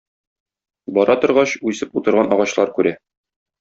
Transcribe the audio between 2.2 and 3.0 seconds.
агачлар күрә.